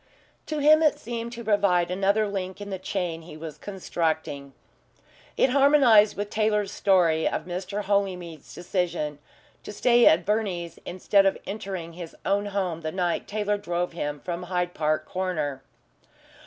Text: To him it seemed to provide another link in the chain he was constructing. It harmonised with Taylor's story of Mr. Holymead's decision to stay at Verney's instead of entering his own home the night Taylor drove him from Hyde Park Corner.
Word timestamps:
To 0.47 0.57
him 0.57 0.81
it 0.81 0.97
seemed 0.97 1.31
to 1.33 1.43
provide 1.43 1.91
another 1.91 2.27
link 2.27 2.59
in 2.59 2.71
the 2.71 2.79
chain 2.79 3.21
he 3.21 3.37
was 3.37 3.59
constructing. 3.59 4.53
It 5.37 5.51
harmonised 5.51 6.17
with 6.17 6.31
Taylor's 6.31 6.71
story 6.71 7.27
of 7.29 7.45
Mr. 7.45 7.83
Holymead's 7.83 8.51
decision 8.51 9.19
to 9.61 9.71
stay 9.71 10.07
at 10.07 10.25
Verney's 10.25 10.79
instead 10.85 11.27
of 11.27 11.37
entering 11.45 11.93
his 11.93 12.15
own 12.25 12.47
home 12.47 12.81
the 12.81 12.91
night 12.91 13.27
Taylor 13.27 13.59
drove 13.59 13.91
him 13.93 14.19
from 14.21 14.41
Hyde 14.41 14.73
Park 14.73 15.05
Corner. 15.05 15.61